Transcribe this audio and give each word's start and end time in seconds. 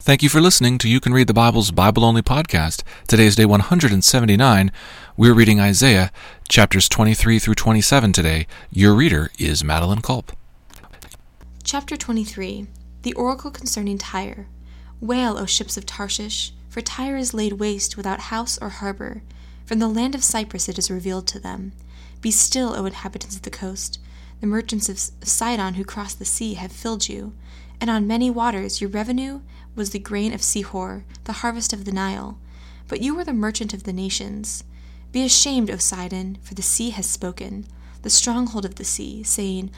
Thank 0.00 0.22
you 0.22 0.28
for 0.28 0.40
listening 0.40 0.78
to 0.78 0.88
You 0.88 1.00
Can 1.00 1.12
Read 1.12 1.26
the 1.26 1.34
Bible's 1.34 1.72
Bible 1.72 2.04
Only 2.04 2.22
podcast. 2.22 2.82
Today 3.08 3.26
is 3.26 3.34
day 3.34 3.44
179. 3.44 4.70
We're 5.16 5.34
reading 5.34 5.58
Isaiah 5.60 6.12
chapters 6.48 6.88
23 6.88 7.40
through 7.40 7.56
27 7.56 8.12
today. 8.12 8.46
Your 8.70 8.94
reader 8.94 9.30
is 9.40 9.64
Madeline 9.64 10.00
Culp. 10.00 10.32
Chapter 11.64 11.96
23 11.96 12.68
The 13.02 13.12
Oracle 13.14 13.50
Concerning 13.50 13.98
Tyre. 13.98 14.46
Wail, 15.00 15.36
O 15.36 15.46
ships 15.46 15.76
of 15.76 15.84
Tarshish, 15.84 16.52
for 16.70 16.80
Tyre 16.80 17.16
is 17.16 17.34
laid 17.34 17.54
waste 17.54 17.96
without 17.96 18.20
house 18.20 18.56
or 18.62 18.68
harbor. 18.68 19.22
From 19.66 19.80
the 19.80 19.88
land 19.88 20.14
of 20.14 20.24
Cyprus 20.24 20.68
it 20.68 20.78
is 20.78 20.92
revealed 20.92 21.26
to 21.26 21.40
them. 21.40 21.72
Be 22.22 22.30
still, 22.30 22.74
O 22.74 22.86
inhabitants 22.86 23.34
of 23.36 23.42
the 23.42 23.50
coast. 23.50 23.98
The 24.40 24.46
merchants 24.46 24.88
of 24.88 25.26
Sidon 25.26 25.74
who 25.74 25.84
cross 25.84 26.14
the 26.14 26.24
sea 26.24 26.54
have 26.54 26.70
filled 26.70 27.08
you, 27.08 27.34
and 27.80 27.90
on 27.90 28.06
many 28.06 28.30
waters 28.30 28.80
your 28.80 28.90
revenue 28.90 29.40
was 29.78 29.90
the 29.90 29.98
grain 29.98 30.34
of 30.34 30.42
Shihor, 30.42 31.04
the 31.24 31.34
harvest 31.34 31.72
of 31.72 31.84
the 31.84 31.92
Nile. 31.92 32.36
But 32.88 33.00
you 33.00 33.18
are 33.18 33.24
the 33.24 33.32
merchant 33.32 33.72
of 33.72 33.84
the 33.84 33.92
nations. 33.92 34.64
Be 35.12 35.24
ashamed, 35.24 35.70
O 35.70 35.76
Sidon, 35.76 36.36
for 36.42 36.54
the 36.54 36.62
sea 36.62 36.90
has 36.90 37.06
spoken, 37.06 37.64
the 38.02 38.10
stronghold 38.10 38.64
of 38.64 38.74
the 38.74 38.84
sea, 38.84 39.22
saying, 39.22 39.70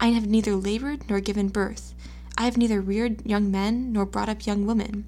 I 0.00 0.08
have 0.08 0.26
neither 0.26 0.54
labored 0.54 1.10
nor 1.10 1.20
given 1.20 1.48
birth. 1.48 1.94
I 2.38 2.44
have 2.44 2.56
neither 2.56 2.80
reared 2.80 3.26
young 3.26 3.50
men 3.50 3.92
nor 3.92 4.06
brought 4.06 4.28
up 4.28 4.46
young 4.46 4.64
women. 4.64 5.04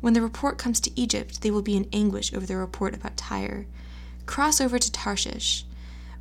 When 0.00 0.14
the 0.14 0.22
report 0.22 0.56
comes 0.56 0.80
to 0.80 0.98
Egypt, 0.98 1.42
they 1.42 1.50
will 1.50 1.60
be 1.60 1.76
in 1.76 1.88
anguish 1.92 2.32
over 2.32 2.46
the 2.46 2.56
report 2.56 2.94
about 2.94 3.16
Tyre. 3.16 3.66
Cross 4.24 4.60
over 4.60 4.78
to 4.78 4.92
Tarshish. 4.92 5.64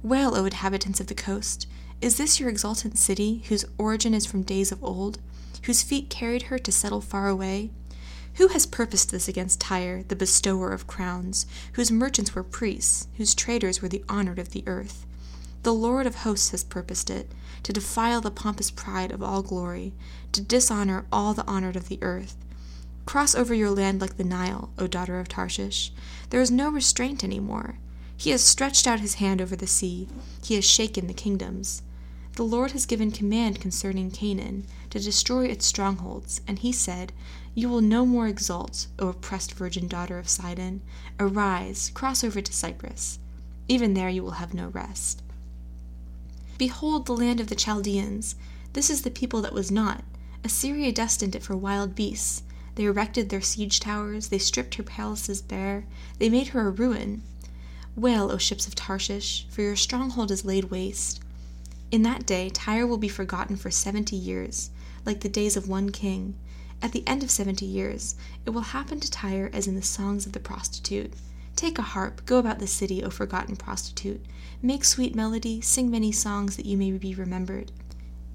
Wail, 0.01 0.35
O 0.35 0.43
inhabitants 0.45 0.99
of 0.99 1.07
the 1.07 1.13
coast. 1.13 1.67
Is 2.01 2.17
this 2.17 2.39
your 2.39 2.49
exultant 2.49 2.97
city, 2.97 3.43
whose 3.47 3.65
origin 3.77 4.13
is 4.13 4.25
from 4.25 4.41
days 4.41 4.71
of 4.71 4.83
old? 4.83 5.19
Whose 5.63 5.83
feet 5.83 6.09
carried 6.09 6.43
her 6.43 6.59
to 6.59 6.71
settle 6.71 7.01
far 7.01 7.27
away? 7.27 7.71
Who 8.35 8.49
has 8.49 8.65
purposed 8.65 9.11
this 9.11 9.27
against 9.27 9.59
Tyre, 9.59 10.03
the 10.07 10.15
bestower 10.15 10.71
of 10.71 10.87
crowns, 10.87 11.45
whose 11.73 11.91
merchants 11.91 12.33
were 12.33 12.43
priests, 12.43 13.07
whose 13.17 13.35
traders 13.35 13.81
were 13.81 13.89
the 13.89 14.03
honored 14.07 14.39
of 14.39 14.51
the 14.51 14.63
earth? 14.65 15.05
The 15.63 15.73
Lord 15.73 16.07
of 16.07 16.15
hosts 16.15 16.51
has 16.51 16.63
purposed 16.63 17.09
it, 17.09 17.31
to 17.63 17.73
defile 17.73 18.21
the 18.21 18.31
pompous 18.31 18.71
pride 18.71 19.11
of 19.11 19.21
all 19.21 19.41
glory, 19.41 19.93
to 20.31 20.41
dishonor 20.41 21.05
all 21.11 21.33
the 21.33 21.45
honored 21.45 21.75
of 21.75 21.89
the 21.89 21.99
earth. 22.01 22.37
Cross 23.05 23.35
over 23.35 23.53
your 23.53 23.71
land 23.71 23.99
like 23.99 24.15
the 24.15 24.23
Nile, 24.23 24.69
O 24.77 24.87
daughter 24.87 25.19
of 25.19 25.27
Tarshish. 25.27 25.91
There 26.29 26.39
is 26.39 26.51
no 26.51 26.69
restraint 26.69 27.23
any 27.23 27.39
more. 27.39 27.77
He 28.15 28.29
has 28.29 28.43
stretched 28.43 28.87
out 28.87 28.99
his 28.99 29.15
hand 29.15 29.41
over 29.41 29.55
the 29.55 29.67
sea, 29.67 30.07
he 30.43 30.55
has 30.55 30.63
shaken 30.63 31.07
the 31.07 31.13
kingdoms. 31.13 31.81
The 32.35 32.43
Lord 32.43 32.71
has 32.71 32.85
given 32.85 33.11
command 33.11 33.59
concerning 33.59 34.11
Canaan, 34.11 34.65
to 34.91 34.99
destroy 34.99 35.45
its 35.45 35.65
strongholds, 35.65 36.41
and 36.47 36.59
he 36.59 36.71
said, 36.71 37.11
You 37.53 37.69
will 37.69 37.81
no 37.81 38.05
more 38.05 38.27
exult, 38.27 38.87
O 38.97 39.09
oppressed 39.09 39.53
virgin 39.53 39.87
daughter 39.87 40.17
of 40.17 40.29
Sidon. 40.29 40.81
Arise, 41.19 41.91
cross 41.93 42.23
over 42.23 42.41
to 42.41 42.53
Cyprus. 42.53 43.19
Even 43.67 43.93
there 43.93 44.09
you 44.09 44.23
will 44.23 44.39
have 44.39 44.53
no 44.53 44.69
rest. 44.69 45.21
Behold 46.57 47.05
the 47.05 47.15
land 47.15 47.39
of 47.39 47.47
the 47.47 47.55
Chaldeans. 47.55 48.35
This 48.73 48.89
is 48.89 49.03
the 49.03 49.11
people 49.11 49.41
that 49.41 49.53
was 49.53 49.71
not. 49.71 50.03
Assyria 50.43 50.91
destined 50.91 51.35
it 51.35 51.43
for 51.43 51.55
wild 51.55 51.95
beasts. 51.95 52.43
They 52.75 52.85
erected 52.85 53.29
their 53.29 53.41
siege 53.41 53.79
towers, 53.79 54.29
they 54.29 54.37
stripped 54.37 54.75
her 54.75 54.83
palaces 54.83 55.41
bare, 55.41 55.85
they 56.17 56.29
made 56.29 56.49
her 56.49 56.67
a 56.67 56.71
ruin. 56.71 57.23
Wail, 57.95 58.31
O 58.31 58.37
ships 58.37 58.67
of 58.67 58.75
Tarshish, 58.75 59.45
for 59.49 59.61
your 59.61 59.75
stronghold 59.75 60.31
is 60.31 60.45
laid 60.45 60.65
waste. 60.65 61.19
In 61.91 62.03
that 62.03 62.27
day 62.27 62.49
Tyre 62.49 62.85
will 62.85 62.99
be 62.99 63.07
forgotten 63.07 63.55
for 63.55 63.71
seventy 63.71 64.15
years, 64.15 64.69
like 65.05 65.21
the 65.21 65.29
days 65.29 65.57
of 65.57 65.67
one 65.67 65.89
king. 65.89 66.35
At 66.83 66.91
the 66.91 67.03
end 67.07 67.23
of 67.23 67.31
seventy 67.31 67.65
years, 67.65 68.15
it 68.45 68.51
will 68.51 68.61
happen 68.61 68.99
to 68.99 69.09
Tyre 69.09 69.49
as 69.53 69.65
in 69.65 69.73
the 69.73 69.81
songs 69.81 70.27
of 70.27 70.33
the 70.33 70.39
prostitute. 70.39 71.13
Take 71.55 71.79
a 71.79 71.81
harp, 71.81 72.25
go 72.27 72.37
about 72.37 72.59
the 72.59 72.67
city, 72.67 73.03
O 73.03 73.09
forgotten 73.09 73.55
prostitute. 73.55 74.23
Make 74.61 74.85
sweet 74.85 75.15
melody, 75.15 75.61
sing 75.61 75.89
many 75.89 76.11
songs 76.11 76.57
that 76.57 76.67
you 76.67 76.77
may 76.77 76.91
be 76.91 77.15
remembered. 77.15 77.71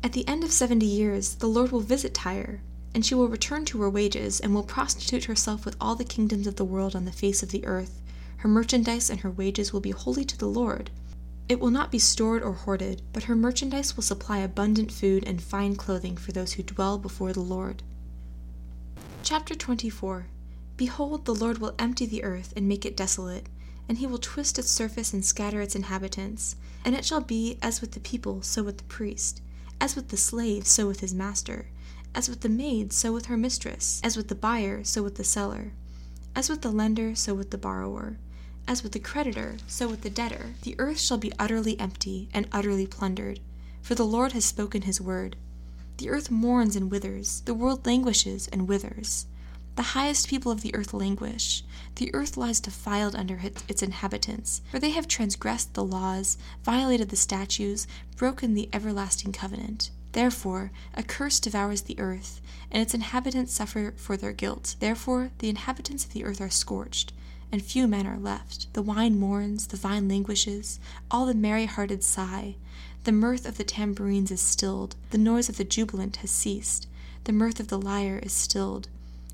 At 0.02 0.14
the 0.14 0.26
end 0.26 0.42
of 0.42 0.50
seventy 0.50 0.86
years, 0.86 1.36
the 1.36 1.46
Lord 1.46 1.70
will 1.70 1.80
visit 1.80 2.12
Tyre, 2.12 2.60
and 2.92 3.06
she 3.06 3.14
will 3.14 3.28
return 3.28 3.64
to 3.66 3.80
her 3.82 3.88
wages, 3.88 4.40
and 4.40 4.52
will 4.52 4.64
prostitute 4.64 5.24
herself 5.26 5.64
with 5.64 5.76
all 5.80 5.94
the 5.94 6.04
kingdoms 6.04 6.48
of 6.48 6.56
the 6.56 6.64
world 6.64 6.96
on 6.96 7.04
the 7.04 7.12
face 7.12 7.42
of 7.42 7.52
the 7.52 7.64
earth. 7.64 8.02
Her 8.38 8.48
merchandise 8.48 9.10
and 9.10 9.20
her 9.20 9.30
wages 9.30 9.72
will 9.72 9.80
be 9.80 9.92
holy 9.92 10.24
to 10.24 10.36
the 10.36 10.48
Lord. 10.48 10.90
It 11.46 11.60
will 11.60 11.70
not 11.70 11.90
be 11.90 11.98
stored 11.98 12.42
or 12.42 12.52
hoarded, 12.52 13.02
but 13.12 13.24
her 13.24 13.36
merchandise 13.36 13.96
will 13.96 14.02
supply 14.02 14.38
abundant 14.38 14.90
food 14.90 15.24
and 15.26 15.42
fine 15.42 15.76
clothing 15.76 16.16
for 16.16 16.32
those 16.32 16.54
who 16.54 16.62
dwell 16.62 16.96
before 16.96 17.34
the 17.34 17.40
Lord. 17.40 17.82
Chapter 19.22 19.54
24 19.54 20.26
Behold, 20.76 21.24
the 21.24 21.34
Lord 21.34 21.58
will 21.58 21.74
empty 21.78 22.06
the 22.06 22.24
earth 22.24 22.52
and 22.56 22.66
make 22.66 22.86
it 22.86 22.96
desolate, 22.96 23.48
and 23.88 23.98
he 23.98 24.06
will 24.06 24.18
twist 24.18 24.58
its 24.58 24.70
surface 24.70 25.12
and 25.12 25.24
scatter 25.24 25.60
its 25.60 25.76
inhabitants. 25.76 26.56
And 26.84 26.94
it 26.94 27.04
shall 27.04 27.20
be 27.20 27.58
as 27.60 27.80
with 27.80 27.92
the 27.92 28.00
people, 28.00 28.40
so 28.42 28.62
with 28.62 28.78
the 28.78 28.84
priest, 28.84 29.42
as 29.80 29.94
with 29.94 30.08
the 30.08 30.16
slave, 30.16 30.66
so 30.66 30.86
with 30.86 31.00
his 31.00 31.14
master, 31.14 31.68
as 32.14 32.28
with 32.28 32.40
the 32.40 32.48
maid, 32.48 32.92
so 32.92 33.12
with 33.12 33.26
her 33.26 33.36
mistress, 33.36 34.00
as 34.02 34.16
with 34.16 34.28
the 34.28 34.34
buyer, 34.34 34.82
so 34.82 35.02
with 35.02 35.16
the 35.16 35.24
seller, 35.24 35.72
as 36.34 36.48
with 36.48 36.62
the 36.62 36.72
lender, 36.72 37.14
so 37.14 37.34
with 37.34 37.50
the 37.50 37.58
borrower. 37.58 38.18
As 38.66 38.82
with 38.82 38.92
the 38.92 38.98
creditor, 38.98 39.58
so 39.66 39.88
with 39.88 40.00
the 40.00 40.10
debtor. 40.10 40.54
The 40.62 40.74
earth 40.78 40.98
shall 40.98 41.18
be 41.18 41.32
utterly 41.38 41.78
empty 41.78 42.30
and 42.32 42.48
utterly 42.50 42.86
plundered, 42.86 43.40
for 43.82 43.94
the 43.94 44.06
Lord 44.06 44.32
has 44.32 44.46
spoken 44.46 44.82
his 44.82 45.02
word. 45.02 45.36
The 45.98 46.08
earth 46.08 46.30
mourns 46.30 46.74
and 46.74 46.90
withers, 46.90 47.42
the 47.44 47.52
world 47.52 47.84
languishes 47.84 48.48
and 48.48 48.66
withers. 48.66 49.26
The 49.76 49.92
highest 49.92 50.28
people 50.28 50.50
of 50.50 50.62
the 50.62 50.74
earth 50.74 50.94
languish. 50.94 51.62
The 51.96 52.12
earth 52.14 52.38
lies 52.38 52.58
defiled 52.58 53.14
under 53.14 53.38
its 53.68 53.82
inhabitants, 53.82 54.62
for 54.70 54.78
they 54.78 54.90
have 54.90 55.08
transgressed 55.08 55.74
the 55.74 55.84
laws, 55.84 56.38
violated 56.62 57.10
the 57.10 57.16
statutes, 57.16 57.86
broken 58.16 58.54
the 58.54 58.70
everlasting 58.72 59.32
covenant. 59.32 59.90
Therefore, 60.12 60.70
a 60.94 61.02
curse 61.02 61.38
devours 61.38 61.82
the 61.82 61.98
earth, 62.00 62.40
and 62.70 62.80
its 62.80 62.94
inhabitants 62.94 63.52
suffer 63.52 63.92
for 63.96 64.16
their 64.16 64.32
guilt. 64.32 64.76
Therefore, 64.80 65.32
the 65.38 65.50
inhabitants 65.50 66.04
of 66.06 66.12
the 66.12 66.24
earth 66.24 66.40
are 66.40 66.50
scorched 66.50 67.12
and 67.52 67.62
few 67.62 67.86
men 67.86 68.06
are 68.06 68.18
left. 68.18 68.72
The 68.72 68.82
wine 68.82 69.18
mourns, 69.18 69.68
the 69.68 69.76
vine 69.76 70.08
languishes, 70.08 70.80
all 71.10 71.26
the 71.26 71.34
merry 71.34 71.66
hearted 71.66 72.02
sigh. 72.02 72.56
The 73.04 73.12
mirth 73.12 73.46
of 73.46 73.58
the 73.58 73.64
tambourines 73.64 74.30
is 74.30 74.40
stilled, 74.40 74.96
the 75.10 75.18
noise 75.18 75.48
of 75.48 75.56
the 75.56 75.64
jubilant 75.64 76.16
has 76.16 76.30
ceased, 76.30 76.86
the 77.24 77.32
mirth 77.32 77.60
of 77.60 77.68
the 77.68 77.80
lyre 77.80 78.18
is 78.22 78.32
stilled. 78.32 78.88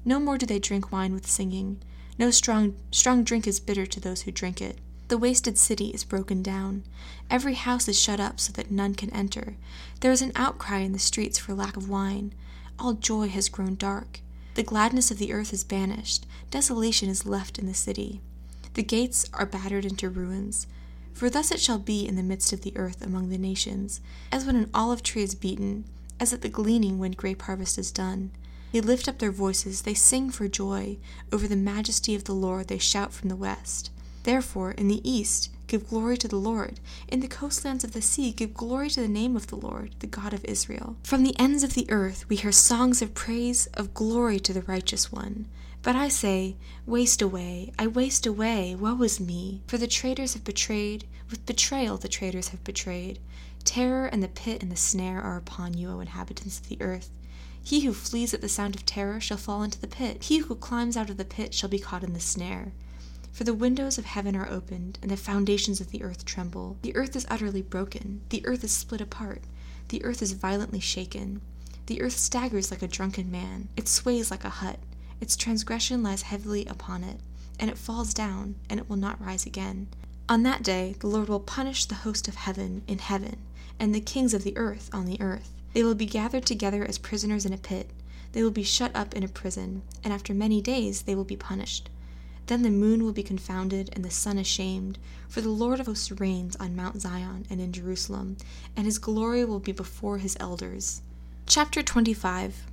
No 0.04 0.18
more 0.18 0.38
do 0.38 0.46
they 0.46 0.58
drink 0.58 0.90
wine 0.90 1.12
with 1.12 1.26
singing. 1.26 1.78
No 2.18 2.30
strong, 2.30 2.74
strong 2.90 3.22
drink 3.24 3.46
is 3.46 3.60
bitter 3.60 3.86
to 3.86 4.00
those 4.00 4.22
who 4.22 4.32
drink 4.32 4.60
it. 4.60 4.78
The 5.08 5.18
wasted 5.18 5.58
city 5.58 5.88
is 5.88 6.04
broken 6.04 6.42
down. 6.42 6.84
Every 7.28 7.54
house 7.54 7.88
is 7.88 8.00
shut 8.00 8.20
up 8.20 8.38
so 8.38 8.52
that 8.52 8.70
none 8.70 8.94
can 8.94 9.10
enter. 9.10 9.56
There 10.00 10.12
is 10.12 10.22
an 10.22 10.32
outcry 10.36 10.78
in 10.78 10.92
the 10.92 10.98
streets 10.98 11.38
for 11.38 11.52
lack 11.52 11.76
of 11.76 11.88
wine. 11.88 12.32
All 12.78 12.94
joy 12.94 13.28
has 13.28 13.48
grown 13.48 13.74
dark. 13.74 14.20
The 14.60 14.66
gladness 14.66 15.10
of 15.10 15.16
the 15.16 15.32
earth 15.32 15.54
is 15.54 15.64
banished, 15.64 16.26
desolation 16.50 17.08
is 17.08 17.24
left 17.24 17.58
in 17.58 17.64
the 17.64 17.72
city. 17.72 18.20
The 18.74 18.82
gates 18.82 19.26
are 19.32 19.46
battered 19.46 19.86
into 19.86 20.10
ruins. 20.10 20.66
For 21.14 21.30
thus 21.30 21.50
it 21.50 21.60
shall 21.60 21.78
be 21.78 22.06
in 22.06 22.16
the 22.16 22.22
midst 22.22 22.52
of 22.52 22.60
the 22.60 22.76
earth 22.76 23.00
among 23.00 23.30
the 23.30 23.38
nations, 23.38 24.02
as 24.30 24.44
when 24.44 24.56
an 24.56 24.68
olive 24.74 25.02
tree 25.02 25.22
is 25.22 25.34
beaten, 25.34 25.86
as 26.20 26.34
at 26.34 26.42
the 26.42 26.50
gleaning 26.50 26.98
when 26.98 27.12
grape 27.12 27.40
harvest 27.40 27.78
is 27.78 27.90
done. 27.90 28.32
They 28.70 28.82
lift 28.82 29.08
up 29.08 29.18
their 29.18 29.32
voices, 29.32 29.80
they 29.80 29.94
sing 29.94 30.28
for 30.28 30.46
joy. 30.46 30.98
Over 31.32 31.48
the 31.48 31.56
majesty 31.56 32.14
of 32.14 32.24
the 32.24 32.34
Lord 32.34 32.68
they 32.68 32.76
shout 32.76 33.14
from 33.14 33.30
the 33.30 33.36
west. 33.36 33.90
Therefore, 34.24 34.72
in 34.72 34.88
the 34.88 35.10
east, 35.10 35.48
give 35.70 35.88
glory 35.88 36.16
to 36.18 36.26
the 36.26 36.36
Lord. 36.36 36.80
In 37.06 37.20
the 37.20 37.28
coastlands 37.28 37.84
of 37.84 37.92
the 37.92 38.02
sea, 38.02 38.32
give 38.32 38.54
glory 38.54 38.90
to 38.90 39.00
the 39.00 39.08
name 39.08 39.36
of 39.36 39.46
the 39.46 39.56
Lord, 39.56 39.94
the 40.00 40.08
God 40.08 40.34
of 40.34 40.44
Israel. 40.44 40.96
From 41.04 41.22
the 41.22 41.38
ends 41.38 41.62
of 41.62 41.74
the 41.74 41.88
earth, 41.88 42.28
we 42.28 42.34
hear 42.34 42.50
songs 42.50 43.00
of 43.00 43.14
praise, 43.14 43.68
of 43.74 43.94
glory 43.94 44.40
to 44.40 44.52
the 44.52 44.62
righteous 44.62 45.12
one. 45.12 45.46
But 45.82 45.94
I 45.94 46.08
say, 46.08 46.56
Waste 46.86 47.22
away, 47.22 47.72
I 47.78 47.86
waste 47.86 48.26
away, 48.26 48.74
woe 48.74 49.00
is 49.02 49.20
me! 49.20 49.62
For 49.68 49.78
the 49.78 49.86
traitors 49.86 50.34
have 50.34 50.42
betrayed, 50.42 51.06
with 51.30 51.46
betrayal 51.46 51.96
the 51.96 52.08
traitors 52.08 52.48
have 52.48 52.64
betrayed. 52.64 53.20
Terror 53.62 54.06
and 54.06 54.24
the 54.24 54.28
pit 54.28 54.64
and 54.64 54.72
the 54.72 54.76
snare 54.76 55.22
are 55.22 55.36
upon 55.36 55.74
you, 55.74 55.90
O 55.90 56.00
inhabitants 56.00 56.58
of 56.58 56.68
the 56.68 56.82
earth. 56.82 57.10
He 57.62 57.82
who 57.82 57.92
flees 57.92 58.34
at 58.34 58.40
the 58.40 58.48
sound 58.48 58.74
of 58.74 58.84
terror 58.84 59.20
shall 59.20 59.36
fall 59.36 59.62
into 59.62 59.80
the 59.80 59.86
pit. 59.86 60.24
He 60.24 60.38
who 60.38 60.56
climbs 60.56 60.96
out 60.96 61.10
of 61.10 61.16
the 61.16 61.24
pit 61.24 61.54
shall 61.54 61.68
be 61.70 61.78
caught 61.78 62.02
in 62.02 62.12
the 62.12 62.18
snare. 62.18 62.72
For 63.32 63.44
the 63.44 63.54
windows 63.54 63.96
of 63.96 64.04
heaven 64.04 64.34
are 64.36 64.48
opened, 64.48 64.98
and 65.02 65.10
the 65.10 65.16
foundations 65.16 65.80
of 65.80 65.90
the 65.90 66.02
earth 66.02 66.24
tremble. 66.24 66.76
The 66.82 66.94
earth 66.96 67.14
is 67.14 67.26
utterly 67.30 67.62
broken, 67.62 68.22
the 68.30 68.44
earth 68.46 68.64
is 68.64 68.72
split 68.72 69.00
apart, 69.00 69.42
the 69.88 70.04
earth 70.04 70.20
is 70.20 70.32
violently 70.32 70.80
shaken. 70.80 71.40
The 71.86 72.02
earth 72.02 72.16
staggers 72.16 72.70
like 72.70 72.82
a 72.82 72.88
drunken 72.88 73.30
man, 73.30 73.68
it 73.76 73.88
sways 73.88 74.30
like 74.30 74.44
a 74.44 74.50
hut, 74.50 74.78
its 75.20 75.36
transgression 75.36 76.02
lies 76.02 76.22
heavily 76.22 76.66
upon 76.66 77.04
it, 77.04 77.20
and 77.58 77.70
it 77.70 77.78
falls 77.78 78.14
down, 78.14 78.56
and 78.68 78.80
it 78.80 78.88
will 78.88 78.96
not 78.96 79.20
rise 79.20 79.46
again. 79.46 79.88
On 80.28 80.42
that 80.42 80.62
day 80.62 80.96
the 81.00 81.06
Lord 81.06 81.28
will 81.28 81.40
punish 81.40 81.84
the 81.84 81.96
host 81.96 82.28
of 82.28 82.34
heaven 82.34 82.82
in 82.86 82.98
heaven, 82.98 83.36
and 83.78 83.94
the 83.94 84.00
kings 84.00 84.34
of 84.34 84.44
the 84.44 84.56
earth 84.56 84.90
on 84.92 85.06
the 85.06 85.20
earth. 85.20 85.52
They 85.72 85.84
will 85.84 85.94
be 85.94 86.06
gathered 86.06 86.46
together 86.46 86.84
as 86.84 86.98
prisoners 86.98 87.46
in 87.46 87.52
a 87.52 87.58
pit. 87.58 87.90
They 88.32 88.42
will 88.42 88.50
be 88.50 88.62
shut 88.62 88.94
up 88.94 89.14
in 89.14 89.22
a 89.22 89.28
prison, 89.28 89.82
and 90.02 90.12
after 90.12 90.34
many 90.34 90.60
days 90.60 91.02
they 91.02 91.14
will 91.14 91.24
be 91.24 91.36
punished. 91.36 91.90
Then 92.50 92.62
the 92.62 92.70
moon 92.70 93.04
will 93.04 93.12
be 93.12 93.22
confounded, 93.22 93.90
and 93.92 94.04
the 94.04 94.10
sun 94.10 94.36
ashamed, 94.36 94.98
for 95.28 95.40
the 95.40 95.50
Lord 95.50 95.78
of 95.78 95.86
hosts 95.86 96.10
reigns 96.10 96.56
on 96.56 96.74
Mount 96.74 97.00
Zion 97.00 97.46
and 97.48 97.60
in 97.60 97.72
Jerusalem, 97.72 98.38
and 98.76 98.86
his 98.86 98.98
glory 98.98 99.44
will 99.44 99.60
be 99.60 99.70
before 99.70 100.18
his 100.18 100.36
elders. 100.40 101.00
Chapter 101.46 101.80
25 101.80 102.66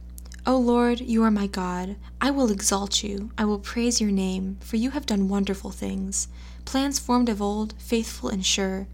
O 0.47 0.57
Lord, 0.57 0.99
you 0.99 1.21
are 1.21 1.29
my 1.29 1.45
God. 1.45 1.95
I 2.19 2.31
will 2.31 2.49
exalt 2.49 3.03
you. 3.03 3.29
I 3.37 3.45
will 3.45 3.59
praise 3.59 4.01
your 4.01 4.09
name, 4.09 4.57
for 4.61 4.77
you 4.77 4.89
have 4.89 5.05
done 5.05 5.29
wonderful 5.29 5.69
things, 5.69 6.27
plans 6.65 6.97
formed 6.97 7.29
of 7.29 7.39
old, 7.39 7.75
faithful 7.77 8.29
and 8.29 8.43
sure. 8.43 8.87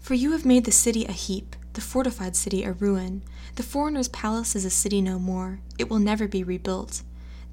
For 0.00 0.12
you 0.12 0.32
have 0.32 0.44
made 0.44 0.66
the 0.66 0.70
city 0.70 1.06
a 1.06 1.12
heap, 1.12 1.56
the 1.72 1.80
fortified 1.80 2.36
city 2.36 2.62
a 2.62 2.72
ruin. 2.72 3.22
The 3.54 3.62
foreigner's 3.62 4.08
palace 4.08 4.54
is 4.54 4.66
a 4.66 4.70
city 4.70 5.00
no 5.00 5.18
more, 5.18 5.60
it 5.78 5.88
will 5.88 5.98
never 5.98 6.28
be 6.28 6.44
rebuilt. 6.44 7.00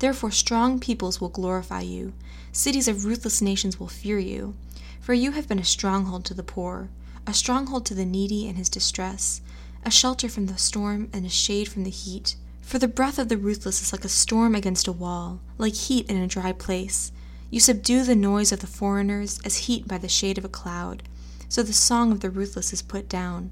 Therefore, 0.03 0.31
strong 0.31 0.81
peoples 0.81 1.21
will 1.21 1.29
glorify 1.29 1.79
you, 1.79 2.11
cities 2.51 2.89
of 2.89 3.05
ruthless 3.05 3.41
nations 3.41 3.79
will 3.79 3.87
fear 3.87 4.19
you. 4.19 4.53
For 4.99 5.13
you 5.13 5.31
have 5.31 5.47
been 5.47 5.59
a 5.59 5.63
stronghold 5.63 6.25
to 6.25 6.33
the 6.33 6.43
poor, 6.43 6.89
a 7.25 7.33
stronghold 7.33 7.85
to 7.85 7.93
the 7.93 8.03
needy 8.03 8.45
in 8.45 8.55
his 8.55 8.67
distress, 8.67 9.39
a 9.85 9.89
shelter 9.89 10.27
from 10.27 10.47
the 10.47 10.57
storm 10.57 11.07
and 11.13 11.25
a 11.25 11.29
shade 11.29 11.69
from 11.69 11.85
the 11.85 11.89
heat. 11.89 12.35
For 12.61 12.79
the 12.79 12.89
breath 12.89 13.17
of 13.17 13.29
the 13.29 13.37
ruthless 13.37 13.81
is 13.81 13.93
like 13.93 14.03
a 14.03 14.09
storm 14.09 14.55
against 14.55 14.89
a 14.89 14.91
wall, 14.91 15.39
like 15.57 15.73
heat 15.73 16.09
in 16.09 16.17
a 16.17 16.27
dry 16.27 16.51
place. 16.51 17.13
You 17.49 17.61
subdue 17.61 18.03
the 18.03 18.13
noise 18.13 18.51
of 18.51 18.59
the 18.59 18.67
foreigners 18.67 19.39
as 19.45 19.69
heat 19.69 19.87
by 19.87 19.99
the 19.99 20.09
shade 20.09 20.37
of 20.37 20.43
a 20.43 20.49
cloud. 20.49 21.03
So 21.47 21.63
the 21.63 21.71
song 21.71 22.11
of 22.11 22.19
the 22.19 22.29
ruthless 22.29 22.73
is 22.73 22.81
put 22.81 23.07
down. 23.07 23.51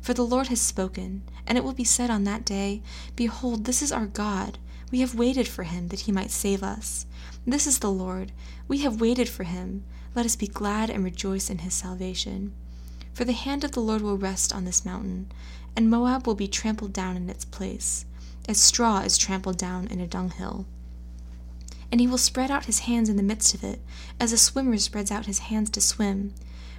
For 0.00 0.14
the 0.14 0.26
Lord 0.26 0.48
has 0.48 0.60
spoken, 0.60 1.22
and 1.46 1.58
it 1.58 1.64
will 1.64 1.72
be 1.72 1.84
said 1.84 2.10
on 2.10 2.24
that 2.24 2.44
day, 2.44 2.82
Behold, 3.16 3.64
this 3.64 3.82
is 3.82 3.92
our 3.92 4.06
God. 4.06 4.58
We 4.90 5.00
have 5.00 5.14
waited 5.14 5.48
for 5.48 5.64
him 5.64 5.88
that 5.88 6.00
he 6.00 6.12
might 6.12 6.30
save 6.30 6.62
us. 6.62 7.06
This 7.46 7.66
is 7.66 7.80
the 7.80 7.90
Lord. 7.90 8.32
We 8.68 8.78
have 8.78 9.00
waited 9.00 9.28
for 9.28 9.44
him. 9.44 9.84
Let 10.14 10.26
us 10.26 10.36
be 10.36 10.46
glad 10.46 10.90
and 10.90 11.02
rejoice 11.02 11.50
in 11.50 11.58
his 11.58 11.74
salvation. 11.74 12.52
For 13.12 13.24
the 13.24 13.32
hand 13.32 13.64
of 13.64 13.72
the 13.72 13.80
Lord 13.80 14.02
will 14.02 14.18
rest 14.18 14.52
on 14.52 14.64
this 14.64 14.84
mountain, 14.84 15.32
and 15.74 15.90
Moab 15.90 16.26
will 16.26 16.34
be 16.34 16.48
trampled 16.48 16.92
down 16.92 17.16
in 17.16 17.28
its 17.28 17.44
place, 17.44 18.04
as 18.48 18.58
straw 18.58 19.00
is 19.00 19.18
trampled 19.18 19.58
down 19.58 19.86
in 19.88 20.00
a 20.00 20.06
dunghill. 20.06 20.66
And 21.90 22.00
he 22.00 22.06
will 22.06 22.18
spread 22.18 22.50
out 22.50 22.66
his 22.66 22.80
hands 22.80 23.08
in 23.08 23.16
the 23.16 23.22
midst 23.22 23.54
of 23.54 23.64
it, 23.64 23.80
as 24.20 24.32
a 24.32 24.38
swimmer 24.38 24.76
spreads 24.78 25.10
out 25.10 25.26
his 25.26 25.40
hands 25.40 25.70
to 25.70 25.80
swim 25.80 26.34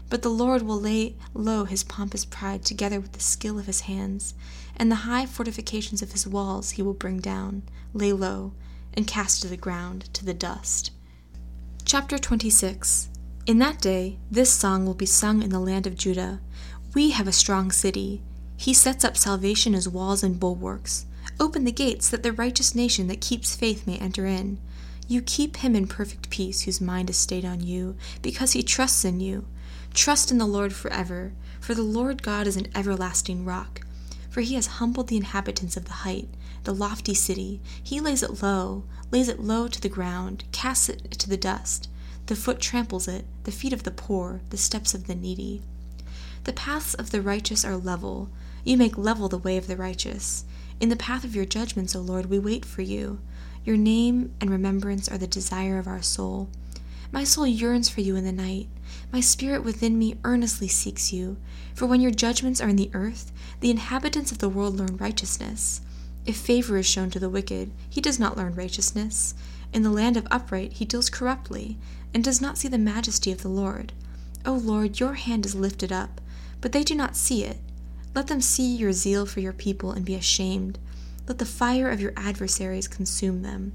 but 0.10 0.22
the 0.22 0.30
Lord 0.30 0.62
will 0.62 0.80
lay 0.80 1.16
low 1.34 1.66
his 1.66 1.84
pompous 1.84 2.26
pride 2.26 2.64
together 2.64 3.00
with 3.00 3.14
the 3.14 3.20
skill 3.20 3.60
of 3.60 3.66
his 3.66 3.82
hands, 3.82 4.34
and 4.76 4.90
the 4.90 5.08
high 5.08 5.26
fortifications 5.26 6.02
of 6.02 6.12
his 6.12 6.28
walls 6.28 6.72
he 6.72 6.82
will 6.82 6.94
bring 6.94 7.20
down, 7.20 7.64
lay 7.94 8.14
low, 8.14 8.54
and 8.94 9.08
cast 9.08 9.42
to 9.42 9.48
the 9.48 9.58
ground, 9.58 10.14
to 10.14 10.26
the 10.26 10.34
dust. 10.34 10.92
Chapter 11.86 12.18
26 12.18 13.10
In 13.46 13.60
that 13.60 13.82
day 13.82 14.18
this 14.32 14.52
song 14.52 14.86
will 14.86 14.94
be 14.94 15.06
sung 15.06 15.44
in 15.44 15.50
the 15.50 15.60
land 15.60 15.88
of 15.88 15.98
Judah. 15.98 16.42
We 16.94 17.12
have 17.12 17.28
a 17.28 17.32
strong 17.32 17.72
city. 17.72 18.22
He 18.56 18.74
sets 18.74 19.04
up 19.04 19.16
salvation 19.16 19.76
as 19.76 19.88
walls 19.88 20.24
and 20.24 20.40
bulwarks. 20.40 21.06
Open 21.40 21.64
the 21.64 21.72
gates 21.72 22.10
that 22.10 22.24
the 22.24 22.32
righteous 22.32 22.74
nation 22.74 23.08
that 23.08 23.22
keeps 23.22 23.56
faith 23.56 23.86
may 23.86 23.98
enter 23.98 24.26
in. 24.26 24.58
You 25.08 25.22
keep 25.22 25.58
him 25.58 25.76
in 25.76 25.88
perfect 25.88 26.30
peace 26.30 26.62
whose 26.62 26.82
mind 26.82 27.10
is 27.10 27.18
stayed 27.18 27.46
on 27.46 27.62
you, 27.62 27.96
because 28.22 28.54
he 28.54 28.64
trusts 28.64 29.06
in 29.06 29.20
you. 29.20 29.46
Trust 29.98 30.30
in 30.30 30.38
the 30.38 30.46
Lord 30.46 30.74
forever, 30.74 31.34
for 31.60 31.74
the 31.74 31.82
Lord 31.82 32.22
God 32.22 32.46
is 32.46 32.56
an 32.56 32.68
everlasting 32.76 33.44
rock. 33.46 33.82
For 34.30 34.42
he 34.42 34.54
has 34.54 34.78
humbled 34.78 35.08
the 35.08 35.18
inhabitants 35.18 35.76
of 35.76 35.86
the 35.86 36.06
height, 36.06 36.30
the 36.66 36.74
lofty 36.74 37.16
city. 37.16 37.62
He 37.82 38.00
lays 38.00 38.22
it 38.22 38.44
low, 38.44 38.84
lays 39.10 39.28
it 39.28 39.40
low 39.40 39.68
to 39.68 39.82
the 39.82 39.90
ground, 39.90 40.44
casts 40.52 40.88
it 40.88 41.10
to 41.14 41.28
the 41.28 41.36
dust. 41.36 41.90
The 42.28 42.36
foot 42.36 42.60
tramples 42.60 43.08
it, 43.08 43.26
the 43.44 43.52
feet 43.52 43.74
of 43.74 43.84
the 43.84 43.92
poor, 43.92 44.42
the 44.52 44.56
steps 44.58 44.94
of 44.94 45.08
the 45.08 45.16
needy. 45.16 45.64
The 46.44 46.54
paths 46.54 46.94
of 46.94 47.10
the 47.10 47.24
righteous 47.24 47.66
are 47.66 47.76
level. 47.76 48.30
You 48.64 48.78
make 48.78 49.00
level 49.00 49.28
the 49.28 49.40
way 49.40 49.58
of 49.58 49.66
the 49.66 49.78
righteous. 49.78 50.46
In 50.80 50.90
the 50.90 50.96
path 50.96 51.24
of 51.24 51.36
your 51.36 51.46
judgments, 51.46 51.96
O 51.96 52.02
Lord, 52.02 52.28
we 52.28 52.38
wait 52.38 52.66
for 52.66 52.84
you. 52.84 53.20
Your 53.66 53.78
name 53.78 54.36
and 54.40 54.52
remembrance 54.52 55.10
are 55.10 55.18
the 55.18 55.26
desire 55.26 55.80
of 55.80 55.88
our 55.88 56.04
soul. 56.04 56.50
My 57.12 57.24
soul 57.24 57.48
yearns 57.48 57.88
for 57.88 58.02
you 58.02 58.16
in 58.16 58.26
the 58.26 58.32
night. 58.32 58.68
My 59.14 59.22
spirit 59.22 59.64
within 59.64 59.98
me 59.98 60.18
earnestly 60.26 60.68
seeks 60.68 61.14
you. 61.14 61.38
For 61.74 61.86
when 61.86 62.02
your 62.02 62.12
judgments 62.12 62.60
are 62.60 62.68
in 62.68 62.76
the 62.76 62.92
earth, 62.94 63.32
the 63.62 63.72
inhabitants 63.72 64.32
of 64.32 64.40
the 64.40 64.50
world 64.50 64.76
learn 64.76 64.98
righteousness. 64.98 65.82
If 66.26 66.36
favor 66.36 66.78
is 66.78 66.86
shown 66.86 67.10
to 67.12 67.20
the 67.20 67.30
wicked, 67.30 67.72
he 67.90 68.02
does 68.02 68.20
not 68.20 68.36
learn 68.36 68.56
righteousness. 68.56 69.34
In 69.72 69.84
the 69.84 69.90
land 69.90 70.18
of 70.18 70.28
upright, 70.30 70.74
he 70.74 70.86
deals 70.86 71.10
corruptly, 71.10 71.78
and 72.14 72.24
does 72.24 72.42
not 72.42 72.58
see 72.58 72.68
the 72.68 72.78
majesty 72.78 73.32
of 73.32 73.42
the 73.42 73.48
Lord. 73.48 73.94
O 74.46 74.54
Lord, 74.54 75.00
your 75.00 75.14
hand 75.14 75.46
is 75.46 75.56
lifted 75.56 75.94
up, 75.94 76.20
but 76.60 76.74
they 76.74 76.84
do 76.84 76.96
not 76.96 77.16
see 77.16 77.44
it. 77.46 77.60
Let 78.14 78.28
them 78.28 78.42
see 78.42 78.76
your 78.76 78.92
zeal 78.92 79.26
for 79.26 79.40
your 79.40 79.54
people 79.54 79.92
and 79.92 80.04
be 80.04 80.16
ashamed. 80.16 80.78
Let 81.28 81.38
the 81.38 81.46
fire 81.46 81.90
of 81.90 82.02
your 82.02 82.14
adversaries 82.18 82.88
consume 82.88 83.44
them. 83.44 83.72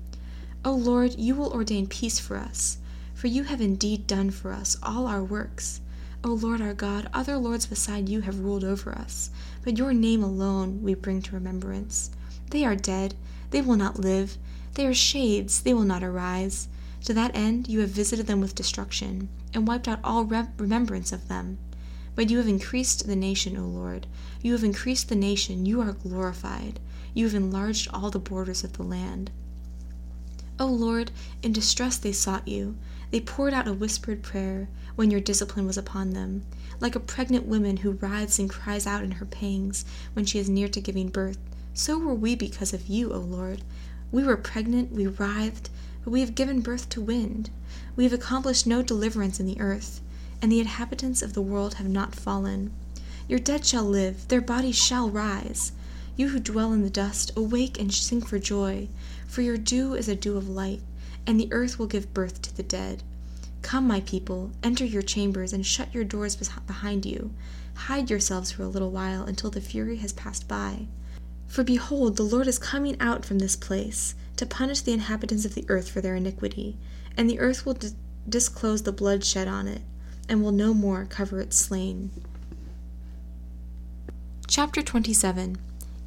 O 0.65 0.73
Lord, 0.73 1.19
you 1.19 1.35
will 1.35 1.53
ordain 1.53 1.87
peace 1.87 2.19
for 2.19 2.37
us 2.37 2.79
for 3.23 3.29
you 3.29 3.45
have 3.45 3.61
indeed 3.61 4.05
done 4.09 4.33
for 4.33 4.53
us 4.53 4.77
all 4.83 5.07
our 5.07 5.23
works. 5.23 5.81
O 6.25 6.31
Lord 6.31 6.61
our 6.61 6.75
God, 6.75 7.09
other 7.15 7.37
lords 7.37 7.67
beside 7.67 8.09
you 8.09 8.23
have 8.23 8.41
ruled 8.41 8.65
over 8.65 8.93
us, 8.93 9.31
but 9.63 9.79
your 9.79 9.93
name 9.93 10.25
alone 10.25 10.83
we 10.83 10.95
bring 10.95 11.23
to 11.23 11.35
remembrance. 11.37 12.11
They 12.51 12.65
are 12.65 12.75
dead, 12.75 13.15
they 13.51 13.61
will 13.61 13.77
not 13.77 14.01
live. 14.01 14.39
They 14.75 14.89
are 14.89 14.93
shades, 14.93 15.61
they 15.61 15.73
will 15.73 15.85
not 15.85 16.03
arise. 16.03 16.67
To 17.05 17.15
that 17.15 17.31
end 17.37 17.69
you 17.69 17.79
have 17.79 17.91
visited 17.91 18.27
them 18.27 18.41
with 18.41 18.57
destruction, 18.57 19.29
and 19.55 19.69
wiped 19.69 19.87
out 19.87 20.01
all 20.03 20.25
remembrance 20.25 21.13
of 21.13 21.29
them. 21.29 21.59
But 22.17 22.29
you 22.29 22.39
have 22.39 22.49
increased 22.49 23.07
the 23.07 23.15
nation, 23.15 23.57
O 23.57 23.69
Lord. 23.69 24.09
You 24.41 24.51
have 24.51 24.65
increased 24.65 25.09
the 25.09 25.15
nation, 25.15 25.65
you 25.65 25.81
are 25.81 25.93
glorified. 25.93 26.81
You 27.15 27.27
have 27.27 27.37
enlarged 27.37 27.87
all 27.93 28.11
the 28.11 28.19
borders 28.19 28.65
of 28.65 28.73
the 28.73 28.83
land. 28.83 29.31
O 30.59 30.67
Lord, 30.67 31.13
in 31.41 31.53
distress 31.53 31.97
they 31.99 32.11
sought 32.11 32.49
you. 32.49 32.77
They 33.13 33.21
poured 33.21 33.53
out 33.53 33.69
a 33.69 33.75
whispered 33.75 34.23
prayer 34.23 34.71
when 34.95 35.11
your 35.11 35.21
discipline 35.21 35.67
was 35.67 35.77
upon 35.77 36.11
them, 36.11 36.45
like 36.81 36.97
a 36.97 37.01
pregnant 37.01 37.47
woman 37.47 37.77
who 37.77 37.91
writhes 37.91 38.39
and 38.39 38.49
cries 38.49 38.87
out 38.87 39.05
in 39.05 39.11
her 39.13 39.27
pangs 39.27 39.85
when 40.15 40.25
she 40.25 40.39
is 40.39 40.49
near 40.49 40.67
to 40.69 40.81
giving 40.81 41.11
birth. 41.11 41.37
So 41.75 41.99
were 41.99 42.15
we 42.15 42.35
because 42.35 42.73
of 42.73 42.87
you, 42.87 43.13
O 43.13 43.19
Lord. 43.19 43.61
We 44.11 44.25
were 44.25 44.39
pregnant, 44.39 44.93
we 44.93 45.07
writhed, 45.07 45.69
but 46.03 46.11
we 46.11 46.21
have 46.21 46.35
given 46.35 46.63
birth 46.63 46.89
to 46.89 47.03
wind. 47.03 47.51
We 47.97 48.05
have 48.05 48.15
accomplished 48.15 48.67
no 48.67 48.81
deliverance 48.81 49.39
in 49.39 49.45
the 49.45 49.61
earth, 49.61 50.01
and 50.41 50.51
the 50.51 50.61
inhabitants 50.61 51.21
of 51.21 51.35
the 51.35 51.43
world 51.43 51.75
have 51.75 51.89
not 51.89 52.15
fallen. 52.15 52.73
Your 53.29 53.39
dead 53.39 53.67
shall 53.67 53.85
live, 53.85 54.27
their 54.29 54.41
bodies 54.41 54.77
shall 54.77 55.11
rise. 55.11 55.73
You 56.17 56.31
who 56.31 56.41
dwell 56.41 56.73
in 56.73 56.83
the 56.83 56.89
dust, 56.89 57.31
awake 57.37 57.79
and 57.79 57.93
sing 57.93 58.23
for 58.23 58.39
joy, 58.39 58.89
for 59.27 59.43
your 59.43 59.59
dew 59.59 59.93
is 59.93 60.09
a 60.09 60.17
dew 60.17 60.39
of 60.39 60.49
light 60.49 60.81
and 61.27 61.39
the 61.39 61.53
earth 61.53 61.79
will 61.79 61.87
give 61.87 62.15
birth 62.15 62.43
to 62.43 62.57
the 62.57 62.63
dead. 62.63 63.03
Come, 63.63 63.87
my 63.87 64.01
people, 64.01 64.51
enter 64.63 64.85
your 64.85 65.03
chambers 65.03 65.53
and 65.53 65.65
shut 65.65 65.95
your 65.95 66.05
doors 66.05 66.37
behind 66.37 67.07
you. 67.07 67.33
Hide 67.75 68.11
yourselves 68.11 68.51
for 68.51 68.65
a 68.65 68.69
little 68.69 68.91
while 68.91 69.23
until 69.23 69.51
the 69.51 69.61
fury 69.61 69.97
has 69.99 70.13
passed 70.13 70.49
by. 70.49 70.87
For 71.47 71.63
behold, 71.63 72.17
the 72.17 72.23
Lord 72.23 72.47
is 72.49 72.59
coming 72.59 72.97
out 72.99 73.25
from 73.25 73.39
this 73.39 73.57
place 73.57 74.15
to 74.37 74.47
punish 74.47 74.81
the 74.81 74.93
inhabitants 74.93 75.45
of 75.45 75.55
the 75.55 75.65
earth 75.69 75.89
for 75.89 76.01
their 76.01 76.17
iniquity, 76.17 76.77
and 77.17 77.29
the 77.29 77.39
earth 77.39 77.65
will 77.65 77.79
disclose 78.29 78.83
the 78.83 78.93
blood 78.93 79.25
shed 79.25 79.47
on 79.47 79.69
it, 79.69 79.83
and 80.29 80.43
will 80.43 80.53
no 80.53 80.75
more 80.75 81.07
cover 81.09 81.41
its 81.41 81.57
slain. 81.57 82.11
Chapter 84.49 84.83
27 84.83 85.59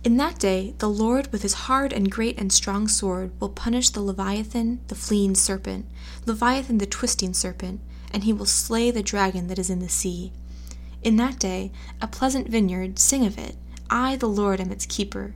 in 0.05 0.17
that 0.17 0.37
day, 0.37 0.75
the 0.77 0.87
Lord, 0.87 1.31
with 1.31 1.41
his 1.41 1.65
hard 1.65 1.91
and 1.91 2.11
great 2.11 2.39
and 2.39 2.53
strong 2.53 2.87
sword, 2.87 3.31
will 3.39 3.49
punish 3.49 3.89
the 3.89 4.01
Leviathan, 4.01 4.79
the 4.87 4.93
fleeing 4.93 5.33
serpent, 5.33 5.87
Leviathan, 6.27 6.77
the 6.77 6.85
twisting 6.85 7.33
serpent, 7.33 7.81
and 8.13 8.23
he 8.23 8.31
will 8.31 8.45
slay 8.45 8.91
the 8.91 9.01
dragon 9.01 9.47
that 9.47 9.57
is 9.57 9.71
in 9.71 9.79
the 9.79 9.89
sea. 9.89 10.31
In 11.01 11.15
that 11.15 11.39
day, 11.39 11.71
a 11.99 12.07
pleasant 12.07 12.47
vineyard, 12.47 12.99
sing 12.99 13.25
of 13.25 13.39
it. 13.39 13.55
I, 13.89 14.15
the 14.15 14.29
Lord, 14.29 14.61
am 14.61 14.71
its 14.71 14.85
keeper. 14.85 15.33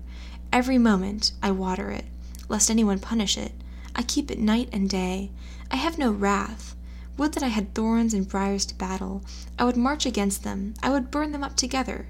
Every 0.54 0.78
moment 0.78 1.32
I 1.42 1.50
water 1.50 1.90
it, 1.90 2.06
lest 2.48 2.70
anyone 2.70 3.00
punish 3.00 3.40
it. 3.40 3.54
I 3.96 4.04
keep 4.04 4.30
it 4.30 4.38
night 4.38 4.70
and 4.72 4.88
day. 4.88 5.32
I 5.72 5.78
have 5.78 5.98
no 5.98 6.12
wrath. 6.12 6.76
Would 7.18 7.34
that 7.34 7.44
I 7.44 7.48
had 7.48 7.74
thorns 7.74 8.14
and 8.14 8.30
briars 8.30 8.68
to 8.68 8.76
battle. 8.76 9.24
I 9.58 9.64
would 9.64 9.78
march 9.78 10.06
against 10.06 10.44
them. 10.44 10.76
I 10.84 10.92
would 10.92 11.10
burn 11.10 11.32
them 11.32 11.44
up 11.44 11.56
together. 11.56 12.08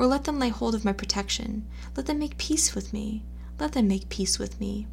Or 0.00 0.06
let 0.06 0.24
them 0.24 0.38
lay 0.38 0.48
hold 0.48 0.74
of 0.74 0.82
my 0.82 0.94
protection. 0.94 1.66
Let 1.94 2.06
them 2.06 2.20
make 2.20 2.38
peace 2.38 2.74
with 2.74 2.94
me. 2.94 3.22
Let 3.58 3.72
them 3.72 3.86
make 3.86 4.08
peace 4.08 4.38
with 4.38 4.58
me. 4.58 4.86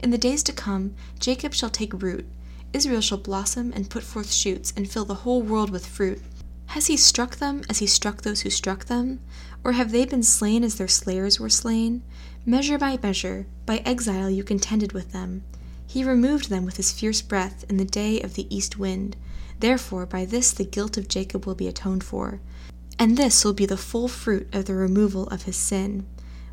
In 0.00 0.08
the 0.08 0.16
days 0.16 0.42
to 0.44 0.52
come, 0.54 0.94
Jacob 1.20 1.52
shall 1.52 1.68
take 1.68 2.02
root. 2.02 2.26
Israel 2.72 3.02
shall 3.02 3.18
blossom 3.18 3.70
and 3.74 3.90
put 3.90 4.02
forth 4.02 4.32
shoots 4.32 4.72
and 4.74 4.90
fill 4.90 5.04
the 5.04 5.26
whole 5.26 5.42
world 5.42 5.68
with 5.68 5.84
fruit. 5.84 6.22
Has 6.68 6.86
he 6.86 6.96
struck 6.96 7.36
them 7.36 7.64
as 7.68 7.80
he 7.80 7.86
struck 7.86 8.22
those 8.22 8.40
who 8.40 8.48
struck 8.48 8.86
them? 8.86 9.20
Or 9.62 9.72
have 9.72 9.92
they 9.92 10.06
been 10.06 10.22
slain 10.22 10.64
as 10.64 10.76
their 10.76 10.88
slayers 10.88 11.38
were 11.38 11.50
slain? 11.50 12.02
Measure 12.46 12.78
by 12.78 12.98
measure, 13.02 13.46
by 13.66 13.82
exile 13.84 14.30
you 14.30 14.42
contended 14.42 14.92
with 14.92 15.12
them. 15.12 15.44
He 15.86 16.02
removed 16.02 16.48
them 16.48 16.64
with 16.64 16.78
his 16.78 16.92
fierce 16.92 17.20
breath 17.20 17.66
in 17.68 17.76
the 17.76 17.84
day 17.84 18.22
of 18.22 18.36
the 18.36 18.46
east 18.48 18.78
wind. 18.78 19.16
Therefore, 19.60 20.06
by 20.06 20.24
this 20.24 20.50
the 20.50 20.64
guilt 20.64 20.96
of 20.96 21.08
Jacob 21.08 21.44
will 21.44 21.54
be 21.54 21.68
atoned 21.68 22.04
for. 22.04 22.40
And 22.98 23.16
this 23.16 23.44
will 23.44 23.52
be 23.52 23.66
the 23.66 23.76
full 23.76 24.08
fruit 24.08 24.48
of 24.54 24.64
the 24.64 24.74
removal 24.74 25.26
of 25.28 25.42
his 25.42 25.56
sin, 25.56 26.06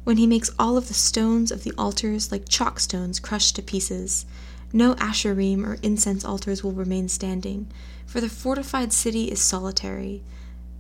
when 0.04 0.18
he 0.18 0.28
makes 0.28 0.52
all 0.60 0.76
of 0.76 0.90
the 0.90 0.94
stones 0.94 1.52
of 1.52 1.64
the 1.64 1.74
altars 1.78 2.32
like 2.32 2.50
chalk 2.50 2.80
stones 2.80 3.20
crushed 3.20 3.56
to 3.56 3.62
pieces. 3.62 4.26
No 4.74 4.96
asherim 4.96 5.66
or 5.66 5.78
incense 5.82 6.26
altars 6.26 6.64
will 6.64 6.74
remain 6.74 7.08
standing, 7.08 7.68
for 8.06 8.20
the 8.20 8.28
fortified 8.28 8.92
city 8.92 9.32
is 9.32 9.40
solitary, 9.40 10.24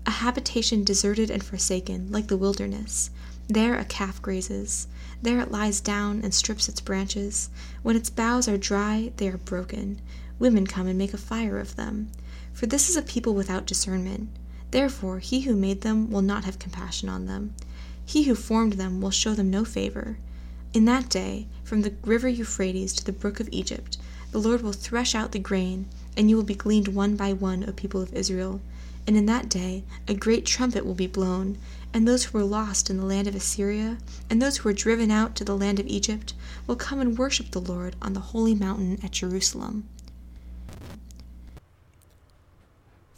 a 0.06 0.12
habitation 0.12 0.84
deserted 0.84 1.30
and 1.30 1.44
forsaken, 1.44 2.12
like 2.12 2.28
the 2.28 2.38
wilderness. 2.38 3.10
There 3.48 3.78
a 3.78 3.86
calf 3.86 4.22
grazes. 4.22 4.88
There 5.22 5.40
it 5.40 5.52
lies 5.52 5.80
down 5.80 6.22
and 6.24 6.34
strips 6.34 6.68
its 6.68 6.82
branches. 6.82 7.50
When 7.84 7.96
its 7.96 8.10
boughs 8.10 8.48
are 8.48 8.58
dry, 8.58 9.14
they 9.18 9.30
are 9.30 9.38
broken. 9.38 10.02
Women 10.40 10.68
come 10.68 10.88
and 10.88 10.98
make 10.98 11.14
a 11.14 11.18
fire 11.18 11.58
of 11.58 11.76
them. 11.76 12.10
For 12.52 12.66
this 12.66 12.90
is 12.90 12.98
a 12.98 13.02
people 13.02 13.34
without 13.34 13.66
discernment. 13.66 14.30
Therefore, 14.74 15.20
he 15.20 15.42
who 15.42 15.56
made 15.56 15.82
them 15.82 16.10
will 16.10 16.24
not 16.24 16.46
have 16.46 16.58
compassion 16.58 17.08
on 17.08 17.28
them. 17.28 17.54
He 18.04 18.24
who 18.24 18.34
formed 18.34 18.74
them 18.74 19.02
will 19.02 19.12
show 19.12 19.36
them 19.36 19.52
no 19.52 19.64
favor. 19.64 20.18
In 20.74 20.86
that 20.86 21.10
day, 21.10 21.46
from 21.64 21.84
the 21.84 21.94
river 22.04 22.28
Euphrates 22.28 22.92
to 22.94 23.06
the 23.06 23.12
brook 23.12 23.40
of 23.40 23.48
Egypt, 23.52 24.00
the 24.32 24.40
Lord 24.40 24.64
will 24.64 24.74
thresh 24.74 25.14
out 25.14 25.32
the 25.32 25.38
grain, 25.38 25.86
and 26.18 26.28
you 26.28 26.36
will 26.36 26.44
be 26.44 26.56
gleaned 26.56 26.88
one 26.88 27.16
by 27.16 27.34
one, 27.34 27.64
O 27.70 27.72
people 27.72 28.02
of 28.02 28.16
Israel. 28.16 28.62
And 29.06 29.16
in 29.16 29.28
that 29.28 29.48
day 29.48 29.84
a 30.08 30.16
great 30.16 30.44
trumpet 30.44 30.88
will 30.88 30.96
be 30.96 31.06
blown, 31.06 31.60
and 31.94 32.08
those 32.08 32.24
who 32.24 32.40
were 32.40 32.44
lost 32.44 32.90
in 32.90 32.98
the 32.98 33.06
land 33.06 33.28
of 33.28 33.36
Assyria, 33.36 34.00
and 34.28 34.42
those 34.42 34.58
who 34.58 34.70
were 34.70 34.74
driven 34.74 35.12
out 35.12 35.36
to 35.36 35.44
the 35.44 35.56
land 35.56 35.80
of 35.80 35.86
Egypt, 35.86 36.34
will 36.66 36.76
come 36.76 37.00
and 37.00 37.16
worship 37.16 37.52
the 37.52 37.62
Lord 37.62 37.96
on 38.02 38.14
the 38.14 38.20
holy 38.32 38.56
mountain 38.56 38.98
at 39.04 39.12
Jerusalem. 39.12 39.88